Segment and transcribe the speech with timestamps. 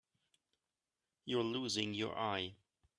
[1.25, 2.55] You're losing your eye.